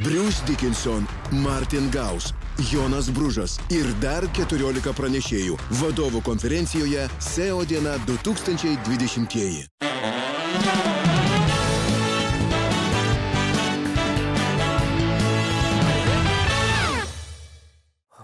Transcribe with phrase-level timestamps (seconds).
[0.00, 2.32] Bruce Dickinson, Martin Gaus,
[2.72, 9.66] Jonas Bružas ir dar 14 pranešėjų vadovų konferencijoje SEO diena 2020.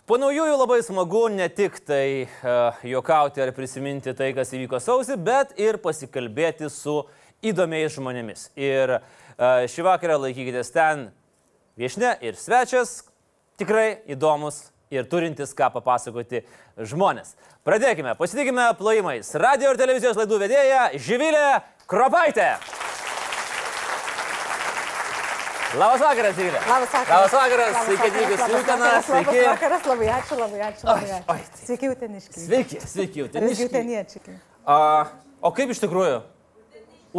[0.06, 5.18] Po naujųjų labai smagu ne tik tai uh, juokauti ar prisiminti tai, kas įvyko sausį,
[5.26, 7.00] bet ir pasikalbėti su
[7.42, 8.46] įdomiais žmonėmis.
[8.54, 11.08] Ir uh, šį vakarą laikykitės ten
[11.78, 13.02] viešne ir svečias,
[13.58, 16.44] tikrai įdomus ir turintis ką papasakoti
[16.78, 17.34] žmonės.
[17.66, 19.30] Pradėkime, pasitikime plojimais.
[19.40, 21.46] Radio ir televizijos laidų vedėja Živilė
[21.90, 22.52] Kropaitė.
[25.74, 26.60] Labas vakaras, Živilė.
[26.70, 27.10] Labas vakaras.
[27.10, 29.32] Labas vakaras, sveiki atvykus į Uteną, sveiki.
[29.40, 30.84] Labas vakaras, labai ačiū, labai ačiū.
[30.86, 31.32] Labai Oi, ačiū.
[31.34, 32.44] oi, tai- Sveiki, uteniškiai.
[32.44, 33.66] Sveiki, sveiki, uteniškiai.
[33.72, 34.36] uteniečiai.
[34.70, 34.76] A,
[35.42, 36.20] o kaip iš tikrųjų?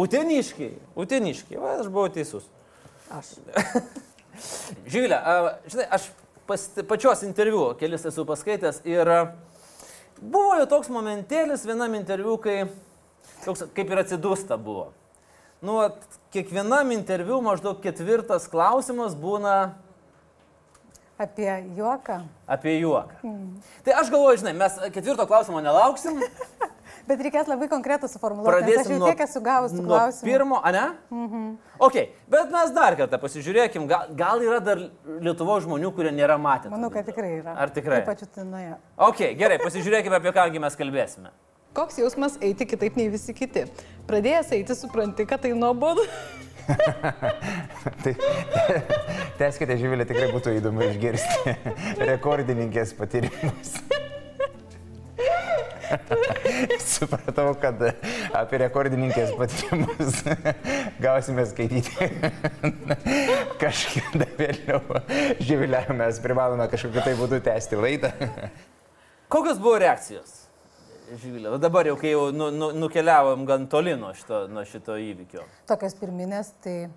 [0.06, 2.48] Uteniškiai, uteniškiai, va, aš buvau teisus.
[3.12, 3.34] Aš.
[4.86, 5.18] Živilė,
[5.70, 6.08] žinai, aš
[6.46, 9.10] pas, pačios interviu kelis esu paskaitęs ir
[10.20, 12.68] buvo jau toks momentėlis vienam interviu, kai
[13.44, 14.90] toks kaip ir atsidūsta buvo.
[15.64, 15.98] Nu, vat,
[16.34, 19.74] kiekvienam interviu maždaug ketvirtas klausimas būna
[21.16, 22.18] Apie juoką.
[22.46, 23.22] apie juoką.
[23.86, 26.20] Tai aš galvoju, žinai, mes ketvirto klausimo nelauksim,
[27.06, 28.50] Bet reikės labai konkretų suformuoluoti.
[28.50, 30.26] Aš pradėsim jau nuo, tiek esu gavus tų nuo klausimų.
[30.26, 30.84] pirmo, a ne?
[31.14, 31.44] Mhm.
[31.86, 31.98] Ok,
[32.32, 34.80] bet mes dar kartą pasižiūrėkim, gal, gal yra dar
[35.22, 36.70] Lietuvo žmonių, kurie nėra matę.
[36.72, 37.54] Manau, kad tikrai yra.
[37.62, 38.00] Ar tikrai?
[38.02, 38.74] Ypač utinoje.
[39.08, 41.30] Ok, gerai, pasižiūrėkime, apie kągi mes kalbėsime.
[41.76, 43.66] Koks jausmas eiti kitaip nei visi kiti?
[44.08, 46.06] Pradėjęs eiti, supranti, kad tai nuobodu.
[48.02, 48.12] Tai
[49.38, 51.54] teskite, Živilė, tikrai būtų įdomu išgirsti
[52.08, 53.76] rekordininkės patyrimus.
[56.94, 57.82] Supratau, kad
[58.36, 60.22] apie rekordininkės patyrimus
[61.04, 62.10] gausime skaityti
[63.62, 64.82] kažkada vėliau.
[65.42, 68.12] Živilė, mes privalome kažkokiu tai būdu tęsti laidą.
[69.32, 70.42] Kokios buvo reakcijos?
[71.06, 75.44] Živilė, dabar jau, kai jau nu, nu, nukeliavom gan toli nuo šito, nuo šito įvykio.
[75.70, 76.88] Tokios pirminės, tai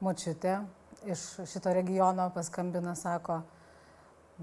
[0.00, 0.62] močiutė
[1.04, 3.42] iš šito regiono paskambina, sako,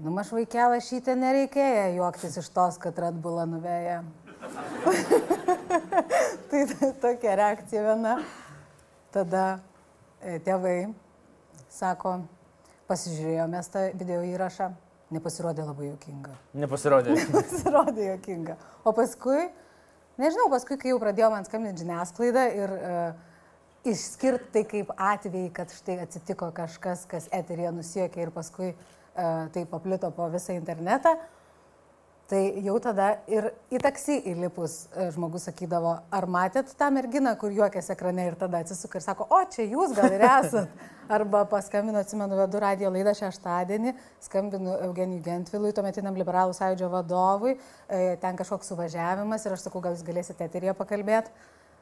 [0.02, 4.00] nu maž vaikelą šitą nereikėjo juoktis iš tos, kad Radbula nuveja.
[6.50, 8.14] tai ta- tokia reakcija viena.
[9.12, 9.44] Tada
[10.22, 10.92] e, tėvai
[11.68, 12.20] sako,
[12.88, 14.70] pasižiūrėjome tą video įrašą,
[15.12, 16.36] nepasirodė labai jokinga.
[16.62, 17.16] Nepasirodė.
[17.36, 18.56] Pasirodė jokinga.
[18.86, 19.50] O paskui,
[20.20, 23.10] nežinau, paskui, kai jau pradėjo man skambinti žiniasklaida ir uh,
[23.90, 29.64] išskirti tai kaip atvejai, kad štai atsitiko kažkas, kas eterija nusiekė ir paskui uh, tai
[29.68, 31.16] paplito po visą internetą,
[32.30, 37.50] tai jau tada ir į taksi įlipus uh, žmogus sakydavo, ar matėt tą merginą, kur
[37.54, 40.70] juokėsi ekrane ir tada atsisuka ir sako, o čia jūs gal ir esat.
[41.10, 47.56] Arba paskambino, atsimenu, vedu radio laidą šeštadienį, skambinu Eugenijui Gentvilui, tuometiniam liberalų sąjūdžio vadovui,
[47.90, 51.34] e, ten kažkoks suvažiavimas ir aš sakau, gal jūs galėsite eterija pakalbėti.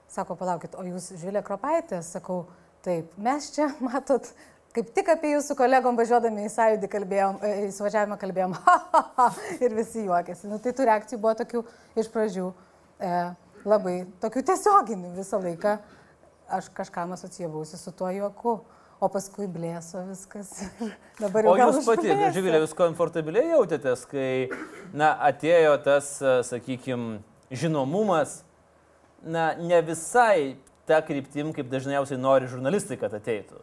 [0.08, 2.00] Sako, palaukit, o jūs Žiūlė Kropaitė?
[2.06, 2.46] Sakau,
[2.86, 4.32] taip, mes čia, matot,
[4.76, 8.56] kaip tik apie jūsų kolegom važiuodami į sąjūdį kalbėjom, e, į suvažiavimą kalbėjom,
[9.64, 10.48] ir visi juokėsi.
[10.50, 11.62] Nu, tai tų reakcijų buvo tokių
[11.98, 13.12] iš pradžių e,
[13.68, 15.78] labai, tokių tiesioginių visą laiką.
[16.58, 18.54] Aš kažkam asocijavausi su tuo juoku,
[18.98, 20.54] o paskui blėso viskas.
[21.22, 22.08] Dabar jau O jūs pati.
[22.34, 24.48] Živilė, jūs komfortabiliai jautėtės, kai,
[24.96, 26.14] na, atėjo tas,
[26.48, 27.18] sakykime,
[27.52, 28.40] žinomumas,
[29.20, 30.56] na, ne visai
[30.88, 33.60] ta kryptim, kaip dažniausiai nori žurnalistai, kad ateitų.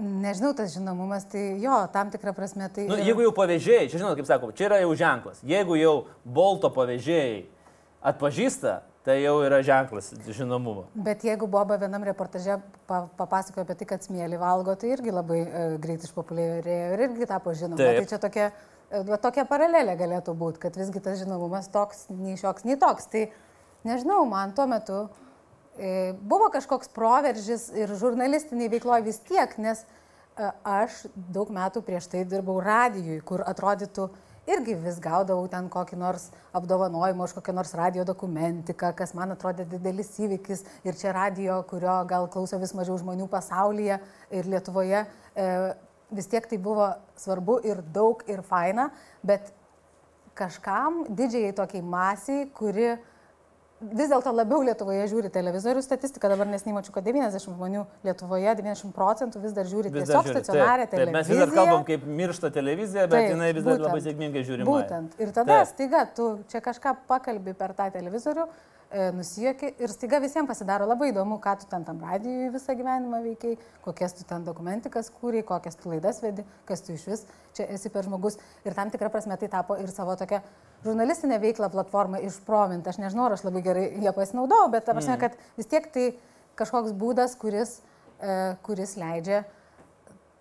[0.00, 2.86] Nežinau, tas žinomumas, tai jo, tam tikrą prasme tai...
[2.88, 5.42] Nu, jeigu jau pavėžėjai, čia žinot, kaip sakoma, čia yra jau ženklas.
[5.44, 5.92] Jeigu jau
[6.24, 7.42] bolto pavėžėjai
[8.08, 10.86] atpažįsta, tai jau yra ženklas žinomumo.
[10.94, 15.40] Bet jeigu Boba vienam reportaže pa, papasakojo apie tai, kad smėlį valgo, tai irgi labai
[15.44, 17.80] e, greit išpopuliarėjo ir irgi tapo žinoma.
[17.80, 18.00] Taip.
[18.00, 18.50] Tai čia tokia,
[18.88, 23.08] e, tokia paralelė galėtų būti, kad visgi tas žinomumas toks, nei šioks, nei toks.
[23.12, 23.26] Tai
[23.88, 25.02] nežinau, man tuo metu
[26.20, 32.26] buvo kažkoks proveržis ir žurnalistiniai veikloje vis tiek, nes e, aš daug metų prieš tai
[32.28, 34.10] dirbau radijui, kur atrodytų
[34.50, 39.66] irgi vis gaudavau ten kokį nors apdovanojimą už kokią nors radio dokumentiką, kas man atrodė
[39.70, 44.00] didelis įvykis ir čia radio, kurio gal klauso vis mažiau žmonių pasaulyje
[44.36, 45.04] ir Lietuvoje.
[45.36, 45.48] E,
[46.10, 46.90] vis tiek tai buvo
[47.20, 48.90] svarbu ir daug ir faina,
[49.22, 49.52] bet
[50.34, 52.96] kažkam didžiai tokiai masiai, kuri
[53.80, 59.40] vis dėlto labiau Lietuvoje žiūri televizorių statistiką, dabar nesnimačiau, kad 90 žmonių Lietuvoje, 90 procentų
[59.44, 60.34] vis dar žiūri Vis tiesiog žiūri.
[60.36, 61.16] stacionarę Taip, taip, televiziją.
[61.16, 63.86] Mes vis dar kalbam, kaip miršta televizija, bet Taip, jinai vis dar būtent.
[63.88, 64.68] labai sėkmingai žiūrima.
[64.68, 65.16] Būtent.
[65.18, 65.72] Ir tada Taip.
[65.72, 68.50] staiga tu čia kažką pakalbi per tą televizorių e,
[69.14, 73.58] nusijoki ir staiga visiems pasidaro labai įdomu, ką tu ten tam radijui visą gyvenimą veikiai,
[73.84, 77.22] kokias tu ten dokumentikas kūrei, kokias tu laidas vedi, kas tu iš vis
[77.54, 78.38] čia esi per žmogus.
[78.66, 80.42] Ir tam tikrą prasme tai tapo ir savo tokia
[80.84, 82.90] žurnalistinė veikla platforma išprominta.
[82.90, 85.22] Aš nežinau, ar aš labai gerai ją pasinaudojau, bet ta prasme, mm.
[85.22, 86.06] kad vis tiek tai
[86.58, 87.78] kažkoks būdas, kuris,
[88.18, 88.36] e,
[88.66, 89.44] kuris leidžia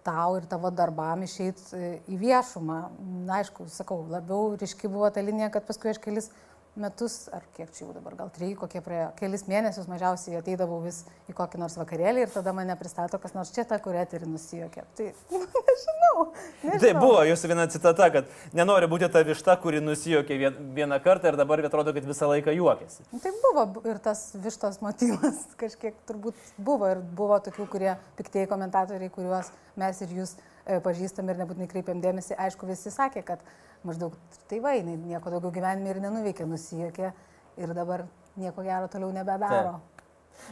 [0.05, 2.79] tau ir tavo darbam išeiti e, į viešumą.
[3.27, 6.31] Na, aišku, sakau, labiau ryški buvo ta linija, kad paskui aš kelis
[6.79, 11.01] metus, ar kiek čia jau dabar, gal trijai, kokie praėjo, kelis mėnesius mažiausiai ateidavau vis
[11.29, 14.85] į kokį nors vakarėlį ir tada mane pristato kas nors čia tą, kurią eterį nusijokė.
[14.97, 15.07] Tai
[15.69, 16.25] nežinau,
[16.63, 16.81] nežinau.
[16.83, 20.37] Tai buvo jūsų viena citata, kad nenori būti ta višta, kuri nusijokė
[20.77, 23.07] vieną kartą ir dabar atrodo, kad visą laiką juokėsi.
[23.23, 29.11] Tai buvo ir tas vištos motyvas kažkiek turbūt buvo ir buvo tokių, kurie piktieji komentatoriai,
[29.13, 30.37] kuriuos mes ir jūs
[30.85, 33.43] pažįstam ir nebūtinai kreipiam dėmesį, aišku, visi sakė, kad
[33.87, 34.17] maždaug
[34.51, 37.13] tai va, jinai nieko daugiau gyvenime ir nenuveikė, nusijokė
[37.59, 38.05] ir dabar
[38.39, 39.79] nieko gero toliau nebedaro.
[39.79, 39.95] Taip.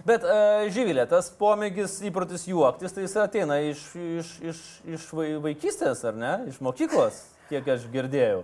[0.07, 4.63] Bet uh, Žyvilė, tas pomėgis įprotis juoktis, tai jis ateina iš, iš, iš,
[4.97, 5.05] iš
[5.43, 6.33] vaikystės, ar ne?
[6.51, 7.21] Iš mokyklos,
[7.51, 8.43] kiek aš girdėjau.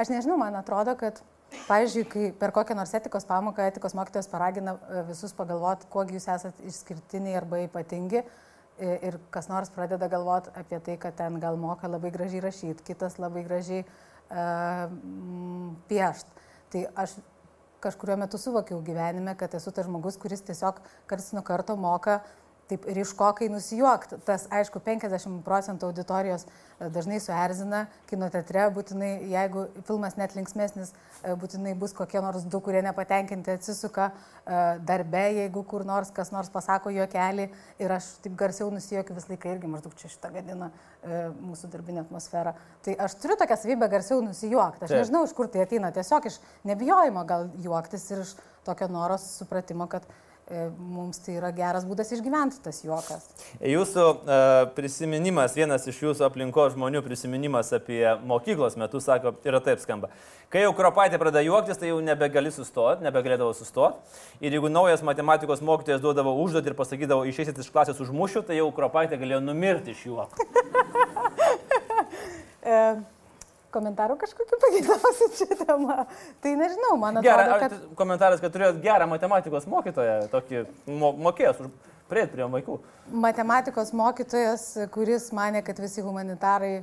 [0.00, 1.20] Aš nežinau, man atrodo, kad,
[1.68, 6.28] pavyzdžiui, kai per kokią nors etikos pamoką etikos mokytojas paragina e, visus pagalvoti, kuo jūs
[6.30, 8.24] esate išskirtiniai arba ypatingi,
[8.80, 13.18] ir kas nors pradeda galvoti apie tai, kad ten gal moka labai gražiai rašyti, kitas
[13.18, 14.92] labai gražiai uh,
[15.90, 16.30] piešt.
[16.72, 17.16] Tai aš
[17.80, 20.80] kažkurio metu suvokiau gyvenime, kad esu tas žmogus, kuris tiesiog
[21.10, 22.20] karts nuo karto moka
[22.68, 24.18] taip ryškokai nusijuokti.
[24.26, 30.92] Tas, aišku, 50 procentų auditorijos e, dažnai suerzina kino teatre, būtinai, jeigu filmas net linksmėsnis,
[31.22, 36.32] e, būtinai bus kokie nors du, kurie nepatenkinti atsisuka e, darbe, jeigu kur nors kas
[36.34, 37.48] nors pasako juokelį
[37.80, 40.70] ir aš taip garsiau nusijuokiu visą laiką irgi maždaug čia šitą gadina
[41.08, 42.52] mūsų darbinę atmosferą.
[42.84, 44.84] Tai aš turiu tokią savybę garsiau nusijuokti.
[44.84, 48.34] Aš nežinau, iš kur tai ateina, tiesiog iš nebijojimo gal juoktis ir iš
[48.66, 50.04] tokio noros supratimo, kad
[50.78, 53.26] mums tai yra geras būdas išgyventi tas juokas.
[53.60, 59.82] Jūsų uh, prisiminimas, vienas iš jūsų aplinkos žmonių prisiminimas apie mokyklos metus, sako, yra taip
[59.82, 60.08] skamba.
[60.48, 64.00] Kai jau kropaitė pradeda juoktis, tai jau nebegali sustoti, nebegalėdavo sustoti.
[64.40, 68.70] Ir jeigu naujas matematikos mokytojas duodavo užduotį ir pasakydavo, išeisit iš klasės užmušiu, tai jau
[68.72, 70.48] kropaitė galėjo numirti iš juoko.
[73.78, 76.02] Komentarų kažkokiu pageidausiu čia tema.
[76.44, 77.78] Tai nežinau, man atrodo, Gera, kad...
[77.98, 80.66] Komentaras, kad turėjot gerą matematikos mokytoją, tokį
[80.98, 81.64] mo mokėjęs
[82.08, 82.78] prieiti prie vaikų.
[83.24, 86.80] Matematikos mokytojas, kuris mane, kad visi humanitarai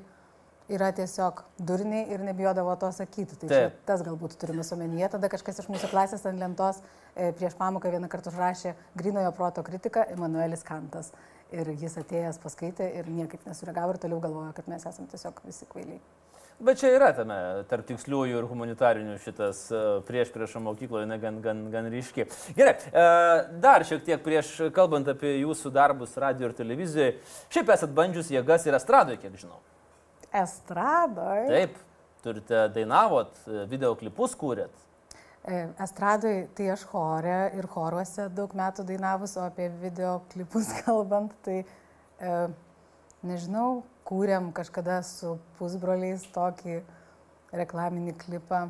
[0.71, 3.37] yra tiesiog durniai ir nebijodavo to sakyti.
[3.41, 3.77] Tai Taip.
[3.85, 5.11] tas galbūt turime omenyje.
[5.13, 9.63] Tada kažkas iš mūsų klasės ant lentos e, prieš pamoką vieną kartą užrašė grinojo proto
[9.65, 11.11] kritiką Emanuelis Kantas.
[11.53, 15.67] Ir jis atėjęs paskaitė ir niekaip nesureagavo ir toliau galvojo, kad mes esame tiesiog visi
[15.69, 16.01] kvailiai.
[16.59, 17.37] Bet čia yra tame
[17.67, 22.23] tarp tiksliųjų ir humanitarinių šitas e, prieš priešą mokykloje gan, gan, gan ryški.
[22.55, 23.07] Gerai, e,
[23.59, 27.17] dar šiek tiek prieš kalbant apie jūsų darbus radio ir televizijoje.
[27.51, 29.59] Šiaip esat bandžius jėgas ir estradoje, kiek žinau.
[30.31, 31.49] Estradoje?
[31.51, 31.75] Taip,
[32.23, 34.83] turite dainavot, e, videoklipus kūrėt.
[35.45, 42.39] Estradui tai aš chorė ir choruose daug metų dainavus, o apie videoklipus kalbant, tai e,
[43.27, 46.81] nežinau, kūrėm kažkada su pusbroliais tokį
[47.55, 48.67] reklaminį klipą.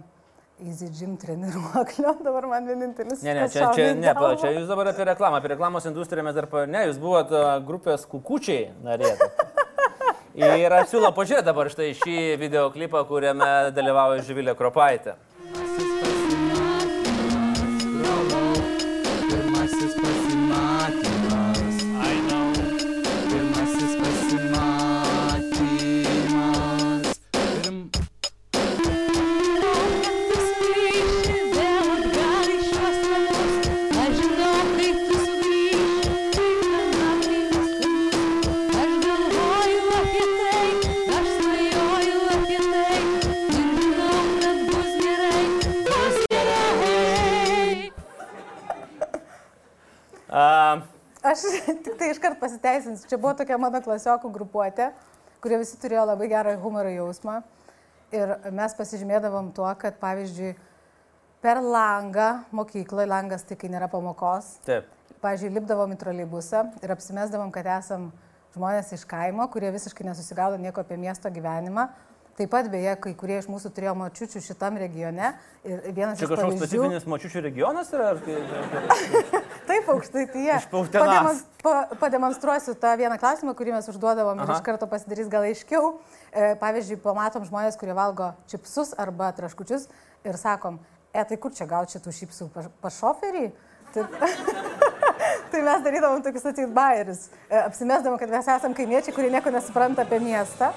[0.63, 3.19] Easy Gym treniruoklio, dabar man vienintelis.
[3.27, 6.37] Ne, ne, čia, čia, ne, pa, čia jūs dabar apie reklamą, apie reklamos industriją mes
[6.37, 9.27] dar, pa, ne, jūs buvote grupės kukučiai narėti.
[10.35, 15.17] Ir aš siūlau pažiūrėti dabar štai šį videoklipą, kuriame dalyvauja Živilė Kropaitė.
[52.41, 53.07] pasiteisinsiu.
[53.09, 54.91] Čia buvo tokia mano klasiokų grupuotė,
[55.43, 57.39] kurie visi turėjo labai gerą humoro jausmą.
[58.13, 60.53] Ir mes pasižymėdavom tuo, kad pavyzdžiui,
[61.43, 64.57] per langą mokykloje, langas tai kai nėra pamokos.
[64.67, 64.91] Taip.
[65.23, 68.11] Pavyzdžiui, lipdavom į troleibusą ir apsimesdavom, kad esam
[68.55, 71.87] žmonės iš kaimo, kurie visiškai nesusigaudo nieko apie miesto gyvenimą.
[72.35, 75.31] Taip pat, beje, kai kurie iš mūsų turėjo močiučių šitam regione.
[75.63, 76.59] Ir vienas Čia kažkoks pavyzdžių...
[76.59, 78.11] specifinis močiučių regionas yra?
[79.75, 80.57] Taip, aukštai tai jie.
[80.71, 84.47] Pademonst, pa, pademonstruosiu tą vieną klausimą, kurį mes užduodavom Aha.
[84.47, 85.89] ir iš karto pasidarys gal aiškiau.
[86.31, 89.89] E, pavyzdžiui, pamatom žmonės, kurie valgo čipsus arba traškučius
[90.23, 90.79] ir sakom,
[91.11, 93.49] e tai kur čia gauti šitų šypsų, pa, pa šoferį?
[93.95, 94.05] Tai,
[95.51, 97.27] tai mes darydavom tokius atseit bairius.
[97.49, 100.71] E, Apsimesdavom, kad mes esame kaimiečiai, kurie nieko nesupranta apie miestą.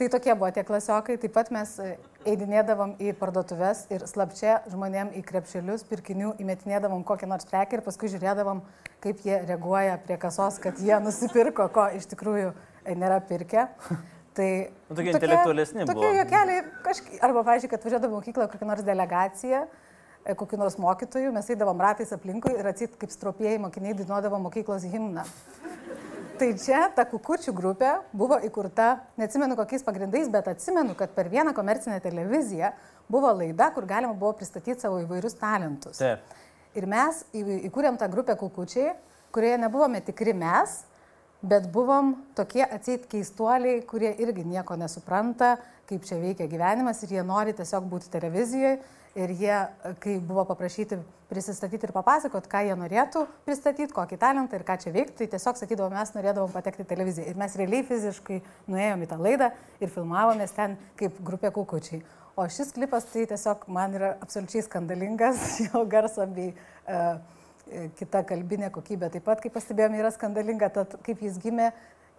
[0.00, 1.20] Tai tokie buvo tie klasiokai.
[1.20, 1.92] Taip pat mes e,
[2.28, 8.10] eidinėdavom į parduotuvės ir slapčia žmonėm į krepšelius pirkinių įmetinėdavom kokią nors prekę ir paskui
[8.12, 8.60] žiūrėdavom,
[9.04, 13.68] kaip jie reaguoja prie kasos, kad jie nusipirko, ko iš tikrųjų e, nėra pirkę.
[14.36, 14.48] Tai
[14.88, 16.10] Nu, tokie intelektualesni tokie buvo.
[16.20, 19.64] juokeliai, kažkaip, arba, pavyzdžiui, kad važiuodavo į mokyklą kokią nors delegaciją,
[20.22, 24.86] e, kokiu nors mokytoju, mes eidavom ratais aplinkui ir atsit kaip stropėjai mokiniai dainuodavo mokyklos
[24.92, 25.26] himną.
[26.40, 31.52] Tai čia ta kukučių grupė buvo įkurta, neatsimenu kokiais pagrindais, bet atsimenu, kad per vieną
[31.52, 32.70] komercinę televiziją
[33.12, 35.98] buvo laida, kur galima buvo pristatyti savo įvairius talentus.
[36.00, 36.24] Taip.
[36.80, 38.94] Ir mes įkūrėm tą grupę kukučiai,
[39.36, 40.78] kurioje nebuvome tikri mes,
[41.44, 45.58] bet buvom tokie atseit keistuoliai, kurie irgi nieko nesupranta,
[45.92, 48.78] kaip čia veikia gyvenimas ir jie nori tiesiog būti televizijoje.
[49.18, 49.56] Ir jie,
[49.98, 51.00] kai buvo paprašyti
[51.30, 55.58] prisistatyti ir papasakot, ką jie norėtų pristatyti, kokį talentą ir ką čia veikti, tai tiesiog
[55.58, 57.26] sakydavom, mes norėdavom patekti į televiziją.
[57.30, 58.40] Ir mes realiai fiziškai
[58.70, 59.50] nuėjom į tą laidą
[59.82, 62.02] ir filmavomės ten kaip grupė kukučiai.
[62.38, 67.18] O šis klipas tai tiesiog man yra absoliučiai skandalingas, jo garso bei uh,
[67.98, 71.70] kita kalbinė kokybė taip pat, kaip pastebėjome, yra skandalinga, tad kaip jis gimė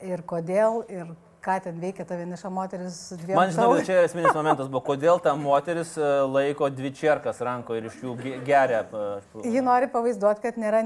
[0.04, 4.70] ir kodėl ir ką ten veikia ta vieniša moteris dviem Man žinau, čia esminis momentas
[4.70, 8.84] buvo, kodėl ta moteris e, laiko dvi čerkas ranko ir iš jų ge- geria.
[8.86, 10.84] e, Ji nori pavaizduoti, kad nėra,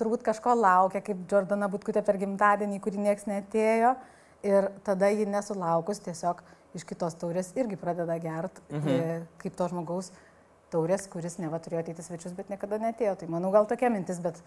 [0.00, 3.96] turbūt kažko laukia, kaip Jordana Butkutė per gimtadienį, kurį nieks netėjo.
[4.46, 6.44] Ir tada ji nesulaukus tiesiog
[6.76, 9.24] iš kitos taurės irgi pradeda gert, mhm.
[9.40, 10.12] kaip to žmogaus
[10.70, 13.16] taurės, kuris neva turėjo ateiti svečius, bet niekada netėjo.
[13.20, 14.42] Tai manau, gal tokia mintis, bet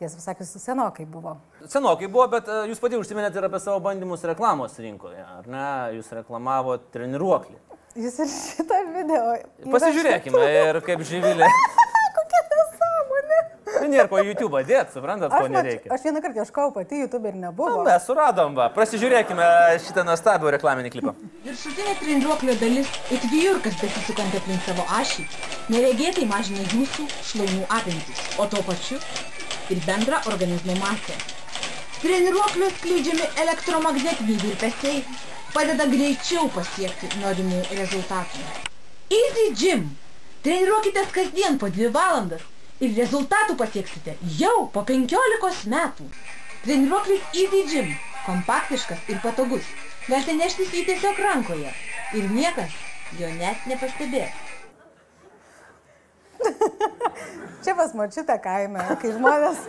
[0.00, 1.36] tiesą pasakius, senokai buvo.
[1.70, 5.66] Senokai buvo, bet e, jūs pati užsiminėte ir apie savo bandymus reklamos rinkoje, ar ne?
[5.98, 7.56] Jūs reklamavo treniruoklį.
[7.94, 9.36] Jūs ir šitą video.
[9.70, 11.46] Pasižiūrėkime ir kaip žyvilė.
[12.16, 13.38] Kokia nesąmonė.
[13.74, 15.90] Tai nėra ko YouTube dėt, suprantat, ko nereikia.
[15.94, 17.84] aš vieną kartą ieškojau pati, YouTube ir Na, nebuvo.
[17.86, 18.66] mes suradom, va.
[18.74, 19.46] Pasižiūrėkime
[19.86, 21.14] šitą nuostabų reklaminį klipą.
[21.46, 25.26] Viršutinė treniruoklio dalis it vijurkas besisukanti aplink savo ašį,
[25.74, 28.98] neregėtai mažina jūsų šlaunų apimtis, o tuo pačiu
[29.70, 31.16] ir bendrą organizmo masę.
[32.02, 35.04] Treniruoklio skleidžiami elektromagnetiniai virpesiai
[35.54, 38.42] padeda greičiau pasiekti norimų rezultatų.
[39.18, 39.86] Easy Gym.
[40.44, 42.42] Treniruokitės kasdien po 2 valandas
[42.80, 46.08] ir rezultatų pasieksite jau po 15 metų.
[46.64, 47.94] Treniruoklis Easy Gym.
[48.26, 49.64] Kompaktiškas ir patogus.
[50.08, 51.70] Galite neštis jį tiesiog rankoje
[52.18, 52.72] ir niekas
[53.18, 54.32] jo net nepastebės.
[57.64, 59.60] Čia pas mačiutę kaime, kai žmonės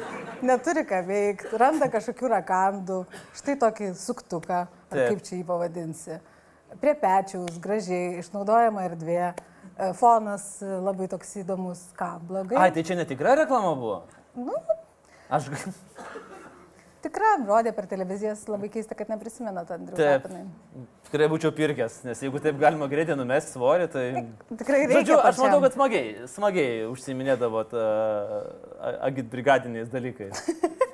[0.44, 2.98] neturi ką veikti, randa kažkokių rakandų,
[3.40, 5.14] štai tokį suktuką, ar Taip.
[5.14, 6.18] kaip čia jį pavadinsi.
[6.82, 12.60] Prie pečiaus, gražiai, išnaudojama erdvė, e, fonas e, labai toks įdomus, ką, blogai.
[12.60, 14.02] Ai, tai čia netikra reklama buvo?
[14.36, 14.60] Nu,
[15.32, 15.48] Aš...
[17.06, 19.98] tikra, rodė per televizijas, labai keista, kad neprisimena tą Andrių.
[20.00, 20.26] Taip.
[20.26, 20.86] Tapinai.
[21.08, 24.06] Tikrai būčiau pirkęs, nes jeigu taip galima greitai numesti svorį, tai...
[24.52, 25.02] Tikrai reikia.
[25.02, 30.42] Žodžiu, aš matau, kad smagiai, smagiai užsiminėdavot uh, agit brigadiniais dalykais.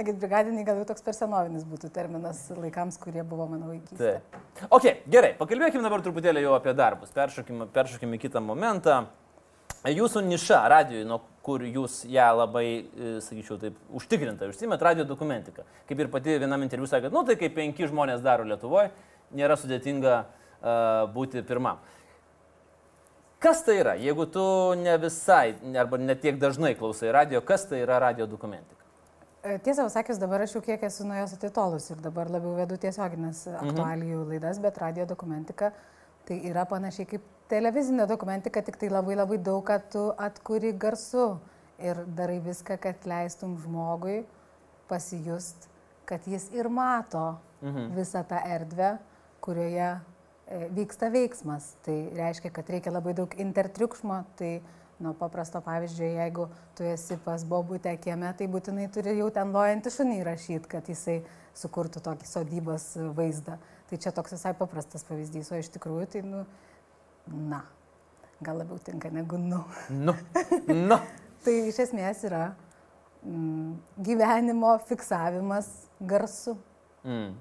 [0.00, 4.14] Agit brigadiniai gal jau toks per senovinis būtų terminas laikams, kurie buvo mano vaikystė.
[4.22, 4.38] Taip.
[4.72, 7.12] Ok, gerai, pakalbėkime dabar truputėlį jau apie darbus.
[7.12, 9.02] Peršokime, peršokime į kitą momentą.
[9.82, 15.64] Jūsų niša radijoje, nuo kur jūs ją labai, e, sakyčiau, taip užtikrintai užsimėt, radio dokumentiką.
[15.88, 18.92] Kaip ir pati vienam interviu sakė, nu tai kaip penki žmonės daro Lietuvoje,
[19.34, 21.80] nėra sudėtinga uh, būti pirmam.
[23.42, 24.44] Kas tai yra, jeigu tu
[24.78, 28.78] ne visai, arba ne tiek dažnai klausai radio, kas tai yra radio dokumentika?
[29.42, 32.78] E, Tiesą pasakius, dabar aš jau kiek esu nuo jos atitolus ir dabar labiau vedu
[32.78, 35.72] tiesioginės aktualijų laidas, bet radio dokumentika
[36.28, 41.36] tai yra panašiai kaip televizinė dokumentika, tik tai labai labai daug, kad tu atkuri garsu
[41.82, 44.22] ir darai viską, kad leistum žmogui
[44.88, 45.68] pasijust,
[46.08, 47.36] kad jis ir mato
[47.96, 48.96] visą tą erdvę,
[49.40, 51.74] kurioje e, vyksta veiksmas.
[51.86, 54.22] Tai reiškia, kad reikia labai daug intertriukšmo.
[54.38, 54.52] Tai
[55.02, 56.48] nuo paprasto pavyzdžio, jeigu
[56.78, 61.22] tu esi pas bobutę kieme, tai būtinai turi jau ten lojantį šunį įrašyti, kad jisai
[61.58, 63.58] sukurtų tokį sodybos vaizdą.
[63.92, 66.42] Tai čia toks visai paprastas pavyzdys, o iš tikrųjų tai, nu,
[67.28, 67.60] na,
[68.40, 69.60] gal labiau tinka negu nu.
[69.92, 70.16] Nu,
[70.72, 70.96] nu.
[71.44, 72.52] Tai iš esmės yra
[73.26, 73.72] mm,
[74.06, 75.68] gyvenimo fiksavimas
[76.00, 76.54] garsu,
[77.04, 77.34] Mm.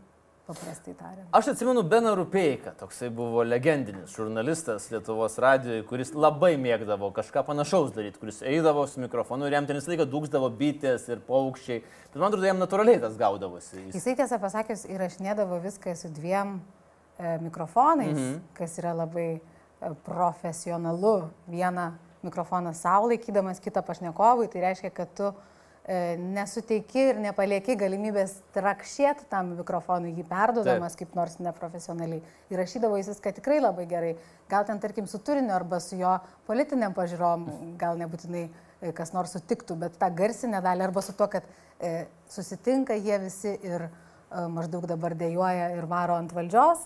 [0.48, 1.28] Paprastai tariant.
[1.32, 7.94] Aš atsimenu Beną Rupeiką, toksai buvo legendinis žurnalistas Lietuvos radijoje, kuris labai mėgdavo kažką panašaus
[7.96, 11.82] daryti, kuris eidavo su mikrofonu ir jam ten visą laiką dūksdavo bitės ir paukščiai.
[12.12, 13.78] Bet man atrodo, jam natūraliai tas gaudavosi.
[13.88, 13.96] Jis...
[14.00, 18.40] Jisai tiesą pasakius įrašinėdavo viską su dviem e, mikrofonais, mhm.
[18.58, 21.16] kas yra labai e, profesionalu
[21.52, 21.92] vieną
[22.26, 25.32] mikrofoną savo laikydamas, kitą pašnekovui, tai reiškia, kad tu
[25.90, 32.22] nesuteiki ir nepalieki galimybės trakšėti tam mikrofonui, jį perdodamas kaip nors neprofesionaliai.
[32.54, 34.12] Įrašydavo jis viską tikrai labai gerai.
[34.52, 36.14] Gal ten, tarkim, su turiniu arba su jo
[36.46, 37.48] politiniam pažiūrom,
[37.82, 42.06] gal nebūtinai e, kas nors sutiktų, bet tą garsinę dalį arba su to, kad e,
[42.30, 43.92] susitinka jie visi ir e,
[44.54, 46.86] maždaug dabar dėjoja ir varo ant valdžios.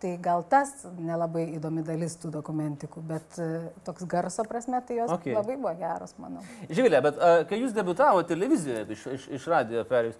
[0.00, 3.48] Tai gal tas nelabai įdomi dalis tų dokumentikų, bet e,
[3.84, 5.34] toks garso prasme, tai jos Okay.
[5.36, 6.40] labai buvo geros, manau.
[6.70, 10.16] Živilė, bet a, kai jūs debutavo televizijoje iš, iš, iš radijo perėjus,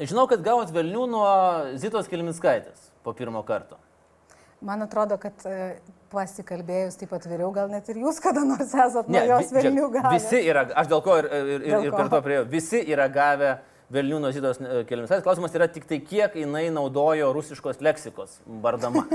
[0.00, 1.30] žinau, kad gavot Velnių nuo
[1.80, 3.78] Zitos Kelminskaitės po pirmo karto.
[4.62, 5.56] Man atrodo, kad e,
[6.12, 9.88] pasikalbėjus taip atviriau, gal net ir jūs kada nors esat nuo Ne, jos vi- žiūrėk,
[9.96, 10.12] gavę.
[10.20, 13.08] Visi yra, aš dėl ko ir, ir, ir, Dėl ir per to prieėjau, visi yra
[13.10, 13.71] gavę Velnių
[14.22, 15.24] nuo Zitos e, Kelminskaitės.
[15.26, 19.04] Klausimas yra tik tai, kiek jinai naudojo rusiškos leksikos bardama.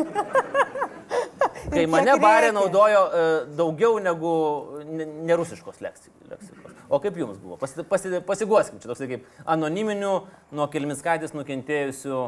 [1.67, 3.24] Kai mane barė naudojo e,
[3.57, 4.34] daugiau negu
[4.88, 6.75] ne- nerusiškos leksi- leksikos.
[6.88, 7.57] O kaip jums buvo?
[7.60, 10.13] Pasi, pasi, pasiguoskim, čia toks kaip anoniminių
[10.55, 12.22] nuo Kelminskaitės nukentėjusių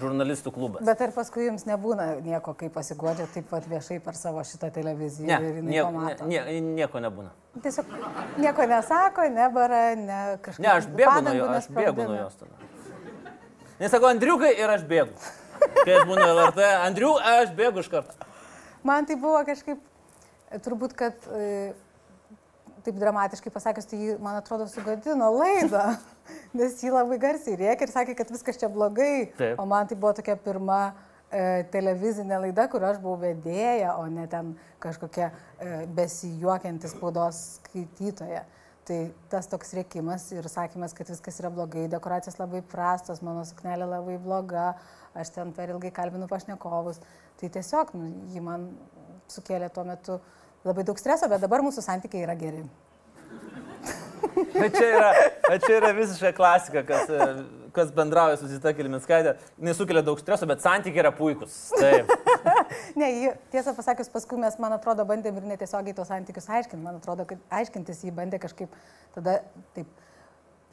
[0.00, 0.84] žurnalistų klubas.
[0.86, 5.28] Bet ar paskui jums nebūna nieko, kai pasiguodžia taip pat viešai per savo šitą televiziją
[5.28, 6.28] Ne, nieko, ne, pamato?
[6.30, 7.32] nie, nieko nebūna.
[7.62, 7.92] Tiesiog
[8.42, 10.62] nieko nesako, nebara, ne kažkas.
[10.64, 12.70] Ne, aš bėgu nuo jo, aš bėgu nuo jos tada.
[13.80, 15.32] Nesakau, Andriukai ir aš bėgu.
[15.84, 18.14] Kai aš būnu LRT, Andriu, aš bėgu iš karto.
[18.86, 19.80] Man tai buvo kažkaip,
[20.64, 21.72] turbūt, kad e,
[22.84, 25.94] taip dramatiškai pasakius, tai man atrodo, sugadino laidą,
[26.56, 29.30] nes jį labai garsiai rėkė ir sakė, kad viskas čia blogai.
[29.38, 29.60] Taip.
[29.60, 30.80] O man tai buvo tokia pirma
[31.30, 38.44] e, televizinė laida, kur aš buvau vedėja, o ne ten kažkokia e, besijuokiantis spaudos skaitytoja.
[38.84, 38.98] Tai
[39.32, 44.18] tas toks rėkimas ir sakymas, kad viskas yra blogai, dekoracijos labai prastos, mano suknelė labai
[44.20, 44.74] bloga,
[45.16, 47.00] aš ten per ilgai kalbinu pašnekovus.
[47.40, 48.68] Tai tiesiog nu, jį man
[49.32, 50.18] sukėlė tuo metu
[50.68, 52.64] labai daug streso, bet dabar mūsų santykiai yra geri.
[54.54, 55.10] Bet čia yra,
[55.48, 57.26] bet čia yra visiška klasika, kas, e,
[57.74, 59.34] kas bendrauja su Zita Kelminskaitė.
[59.66, 61.58] Jis sukelia daug streso, bet santykiai yra puikus.
[61.74, 62.12] Taip.
[62.98, 66.82] Ne, jį, tiesą pasakius, paskui mes, man atrodo, bandėm ir netiesiogiai tos santykius aiškinti.
[66.82, 68.72] Man atrodo, kad aiškintis jį bandė kažkaip
[69.14, 69.38] tada
[69.76, 69.90] taip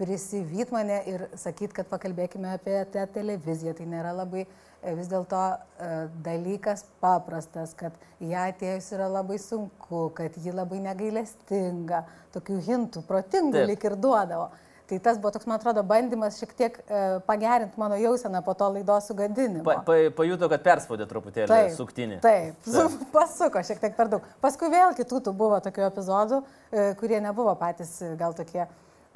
[0.01, 3.75] prisivyt mane ir sakyt, kad pakalbėkime apie tą televiziją.
[3.77, 5.91] Tai nėra labai e, vis dėlto e,
[6.25, 13.59] dalykas paprastas, kad ją atėjus yra labai sunku, kad ji labai negailestinga, tokių hintų, protingų
[13.59, 13.71] Taip.
[13.73, 14.49] lik ir duodavo.
[14.91, 18.67] Tai tas buvo toks, man atrodo, bandymas šiek tiek e, pagerinti mano jauseną po to
[18.75, 19.63] laidos sugadinimo.
[19.63, 22.17] Pa, pa, pajuto, kad perspaudė truputėlį suktinį.
[22.25, 22.97] Taip, taip.
[23.15, 24.25] pasuko šiek tiek per daug.
[24.43, 26.41] Paskui vėl kitų tų buvo tokių epizodų,
[26.73, 28.65] e, kurie nebuvo patys e, gal tokie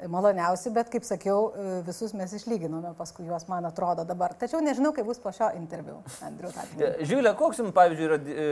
[0.04, 1.50] maloniausi, bet kaip sakiau,
[1.86, 4.34] visus mes išlyginome paskui juos, man atrodo dabar.
[4.36, 6.90] Tačiau nežinau, kaip bus po šio interviu, Andriu Tatinė.
[7.08, 8.48] Žiūrė, koks jums, pavyzdžiui, yra e,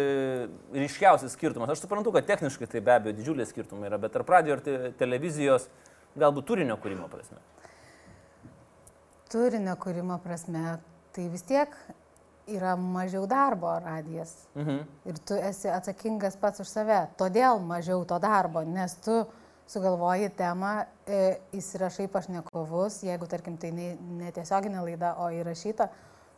[0.85, 1.74] ryškiausias skirtumas?
[1.74, 4.78] Aš suprantu, kad techniškai tai be abejo didžiuliai skirtumai yra, bet tarp radio ir te,
[5.00, 5.68] televizijos
[6.16, 7.42] galbūt turinio kūrimo prasme.
[9.35, 10.78] Turinio kūrimo prasme,
[11.12, 11.76] tai vis tiek
[12.48, 14.35] yra mažiau darbo radijas.
[14.57, 14.80] Mhm.
[15.04, 17.07] Ir tu esi atsakingas pats už save.
[17.20, 19.24] Todėl mažiau to darbo, nes tu
[19.66, 25.88] sugalvoji temą, e, įsirašai pašnekovus, jeigu, tarkim, tai ne, ne tiesioginė laida, o įrašyta,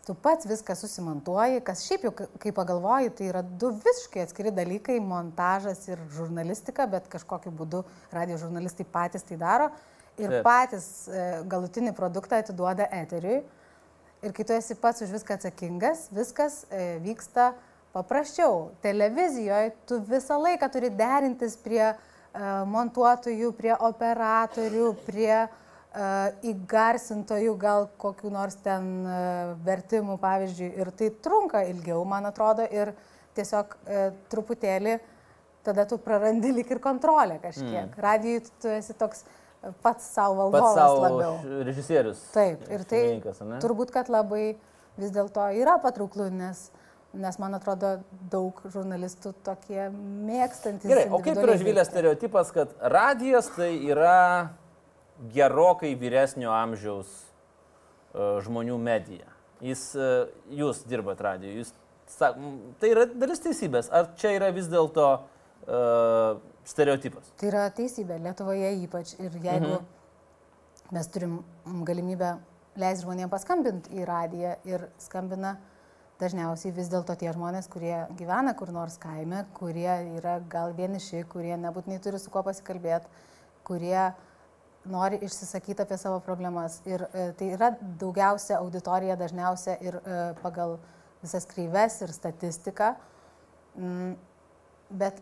[0.07, 5.01] tu pats viską susimontuoji, kas šiaip jau, kai- pagalvoji, tai yra du visiškai atskiri dalykai-
[5.13, 9.71] montažas ir žurnalistika, bet kažkokiu būdu radio žurnalistai patys tai daro
[10.17, 13.43] ir patys e, galutinį produktą atiduoda eteriui.
[14.23, 17.55] Ir kai tu esi pats už viską atsakingas, viskas e, vyksta
[17.93, 18.71] paprasčiau.
[18.83, 21.97] Televizijoje tu visą laiką turi derintis prie e,
[22.69, 25.49] montuotojų, prie operatorių, prie e,
[26.53, 29.19] įgarsintojų, gal kokiu nors ten e,
[29.67, 30.71] vertimų, pavyzdžiui.
[30.83, 32.93] Ir tai trunka ilgiau, man atrodo, ir
[33.37, 34.99] tiesiog e, truputėlį
[35.67, 37.89] tada tu prarandi lik ir kontrolę kažkiek.
[37.91, 37.99] Mm.
[37.99, 41.63] Radijui tu- esi toks e, pats savo Pats valdovas savo labiau.
[41.67, 42.21] režisierius.
[42.37, 43.03] Taip, ir tai
[43.65, 44.57] turbūt, kad labai
[44.97, 46.69] vis dėlto yra patrauklu, nes,
[47.17, 47.97] nes man atrodo
[48.33, 50.89] daug žurnalistų tokie mėgstantis.
[50.91, 54.17] Gerai, o kaip yra žvilės stereotipas, kad radijas tai yra
[55.33, 59.31] gerokai vyresnio amžiaus e, žmonių medija?
[59.65, 60.11] Jis, e,
[60.59, 61.73] jūs dirbat radijoje, jūs,
[62.21, 65.07] tai yra dalis teisybės, ar čia yra vis dėlto
[65.67, 66.37] uh,
[66.69, 67.33] stereotipas?
[67.41, 69.17] Tai yra teisybė, Lietuvoje ypač.
[69.19, 69.89] Ir jeigu mhm.
[70.95, 71.41] mes turim
[71.89, 72.37] galimybę
[72.79, 75.57] leisti žmonėms paskambinti į radiją ir skambina
[76.21, 81.57] dažniausiai vis dėlto tie žmonės, kurie gyvena kur nors kaime, kurie yra gal vieniši, kurie
[81.61, 83.11] nebūtinai turi su kuo pasikalbėti,
[83.67, 84.13] kurie
[84.87, 86.79] nori išsisakyti apie savo problemas.
[86.87, 90.79] Ir e, tai yra daugiausia auditorija dažniausia ir e, pagal
[91.25, 92.95] visas kreives ir statistiką
[93.77, 94.15] Mm,
[94.91, 95.21] bet,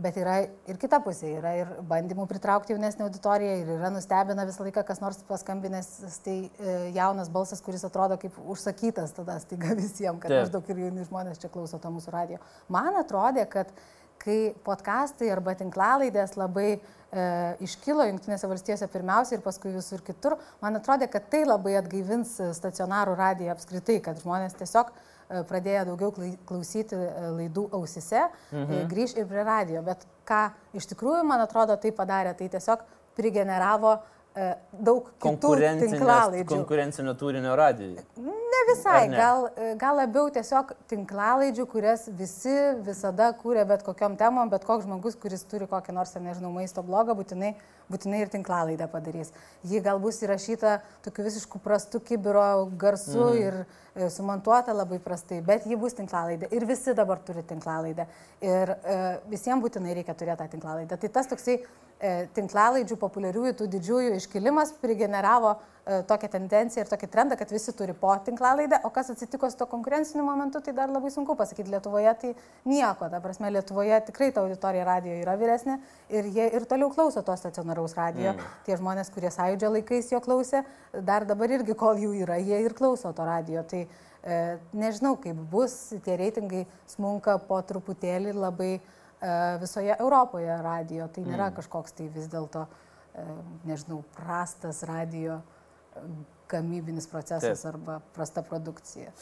[0.00, 0.36] bet yra
[0.68, 5.00] ir kita pusė, yra ir bandymų pritraukti jaunesnį auditoriją ir yra nustebina visą laiką kas
[5.00, 5.90] nors paskambinęs,
[6.24, 11.06] tai e, jaunas balsas, kuris atrodo kaip užsakytas tada staiga visiems, kad maždaug ir jauni
[11.08, 12.42] žmonės čia klauso to mūsų radio.
[12.72, 13.72] Man atrodė, kad
[14.20, 16.78] kai podkastai arba tinklalaidės labai e,
[17.64, 23.16] iškilo Junktinėse valstijose pirmiausia ir paskui visur kitur, man atrodė, kad tai labai atgaivins stacionarų
[23.16, 24.92] radiją apskritai, kad žmonės tiesiog
[25.28, 28.84] e, pradėjo daugiau klausyti e, laidų ausise, mhm.
[28.90, 29.82] grįž ir prie radio.
[29.86, 32.84] Bet ką iš tikrųjų, man atrodo, tai padarė, tai tiesiog
[33.16, 35.10] prigeneravo e, daug.
[36.62, 38.06] Konkurencinio turinio radijui.
[38.56, 39.16] Ne visai, ne?
[39.16, 42.54] gal, gal labiau tiesiog tinklalaidžių, kurias visi
[42.86, 47.16] visada kūrė bet kokiam temom, bet koks žmogus, kuris turi kokį nors, nežinau, maisto blogą,
[47.18, 47.52] būtinai,
[47.92, 49.32] būtinai ir tinklalaidą padarys.
[49.66, 53.42] Ji gal bus įrašyta tokiu visišku prastu kibiro garsu mhm.
[53.42, 56.48] ir e, sumontuota labai prastai, bet ji bus tinklalaidė.
[56.56, 58.08] Ir visi dabar turi tinklalaidę.
[58.46, 59.00] Ir e,
[59.32, 61.00] visiems būtinai reikia turėti tą tinklalaidę.
[61.02, 61.66] Tai tas toksai e,
[62.36, 67.94] tinklalaidžių populiariųjų, tų didžiųjų iškilimas prigeneravo e, tokią tendenciją ir tokį trendą, kad visi turi
[67.96, 71.72] po tinklalaidę, o kas atsitiko su to konkurenciniu momentu, tai dar labai sunku pasakyti.
[71.72, 72.32] Lietuvoje tai
[72.68, 75.78] nieko, ta prasme, Lietuvoje tikrai ta auditorija radio yra vyresnė
[76.12, 78.34] ir jie ir toliau klauso to stacionaraus radio.
[78.34, 78.52] Mm.
[78.68, 82.76] Tie žmonės, kurie sąjūdžio laikais jo klausė, dar dabar irgi, kol jų yra, jie ir
[82.76, 83.64] klauso to radio.
[83.64, 84.44] Tai e,
[84.76, 88.84] nežinau, kaip bus, tie reitingai smunka po truputėlį labai e,
[89.60, 91.08] visoje Europoje radio.
[91.12, 91.56] Tai nėra mm.
[91.58, 92.66] kažkoks tai vis dėlto,
[93.16, 93.26] e,
[93.68, 96.06] nežinau, prastas radio e,
[96.52, 97.70] gamybinis procesas Taip.
[97.74, 99.14] arba prasta produkcija.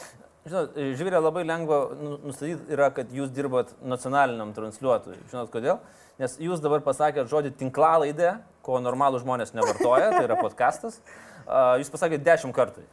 [0.44, 5.22] Žinot, žvirė labai lengva nu- nustatyti yra, kad jūs dirbat nacionaliniam transliuotojui.
[5.30, 5.78] Žinot kodėl?
[6.20, 11.00] Nes jūs dabar pasakėt žodį tinklalaidė, ko normalų žmonės nevartoja, tai yra podcastas.
[11.80, 12.84] Jūs pasakėt dešimt kartų.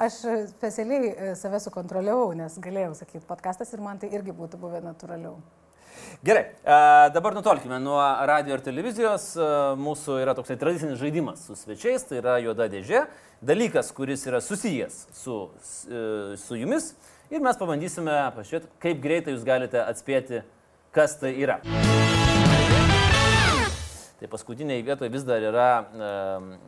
[0.00, 4.56] Aš e, specialiai e, save sukontroliavau, nes galėjau sakyti podcastas ir man tai irgi būtų
[4.62, 5.34] buvę natūraliau.
[6.24, 9.32] Gerai, a, dabar nutolkime nuo radio ir televizijos.
[9.36, 13.06] A, Mūsų yra toksai tradicinis žaidimas su svečiais, tai yra juoda dėžė.
[13.40, 15.38] Dalykas, kuris yra susijęs su,
[15.88, 16.92] e, su jumis.
[17.30, 20.42] Ir mes pabandysime pažiūrėti, kaip greitai jūs galite atspėti,
[20.92, 21.60] kas tai yra.
[24.20, 26.08] Tai paskutiniai vietoje vis dar yra e,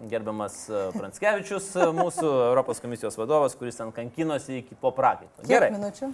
[0.08, 5.44] gerbiamas e, Pranskevičius, e, mūsų Europos komisijos vadovas, kuris ten kankinosi iki po prakaito.
[5.44, 5.68] Gerai.
[5.74, 6.08] minučių?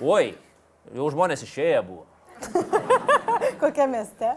[0.00, 0.30] Oi,
[0.96, 2.06] jau žmonės išėję buvo.
[3.60, 4.32] Kokia mieste?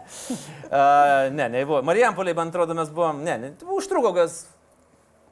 [0.70, 1.82] Uh, ne, nebuvo.
[1.86, 4.42] Marijampoliai, man atrodo, mes buvom, ne, ne užtruko gas,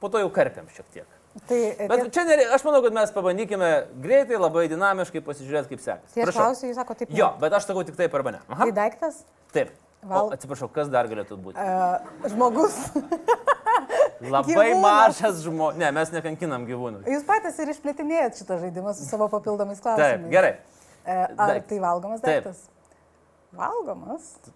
[0.03, 1.09] po to jau karpiam šiek tiek.
[1.47, 3.69] Tai, Bet tie- čia nereikia, aš manau, kad mes pabandykime
[4.03, 6.15] greitai, labai dinamiškai pasižiūrėti, kaip sekasi.
[6.17, 7.13] tai aš klausiu, jūs sakote taip.
[7.17, 8.41] Jo, bet aš sakau tik taip arba ne.
[8.49, 8.65] Aha.
[8.67, 9.21] Tai daiktas?
[9.55, 9.71] Taip.
[10.03, 11.59] Val- O, atsiprašau, kas dar galėtų būti?
[11.59, 12.75] Uh, žmogus.
[14.35, 14.83] Labai gyvūnas.
[14.83, 15.79] mažas žmogus.
[15.79, 17.05] Ne, mes nekankinam gyvūnų.
[17.07, 20.31] Jūs patys ir išplėtinėjat šitą žaidimą su savo papildomais Taip, klausimais.
[20.33, 20.53] gerai.
[21.09, 22.45] E, Ar tai valgomas Taip.
[22.45, 22.67] daiktas?
[23.57, 24.27] Valgomas?
[24.45, 24.55] Taip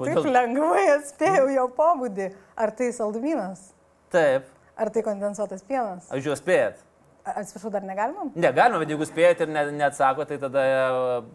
[0.00, 0.30] Kodėl?
[0.32, 2.30] lengvai atspėjau jo pobūdį.
[2.56, 3.66] Ar tai saldumynas?
[4.14, 4.46] Taip.
[4.80, 6.06] Ar tai kondensuotas pienas?
[6.08, 6.78] Aš juos spėjat.
[7.20, 8.30] A- Atsiprašau, dar negalima?
[8.32, 10.78] Ne, galima, bet jeigu spėjat ir ne, neatsako, tai tada e,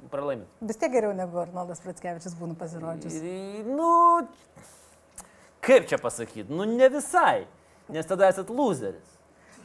[0.10, 0.48] pralaimit.
[0.66, 3.20] Vis tiek geriau negu Arnoldas Pratskevičius būna pasirodžius.
[3.22, 4.26] Ir, Nu,
[5.62, 7.46] kaip čia pasakyti, nu ne visai,
[7.94, 9.14] nes tada esat loseris.